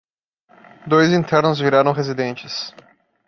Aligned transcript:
Dois 0.87 1.11
internos 1.11 1.59
viraram 1.59 1.91
residentes 1.93 2.73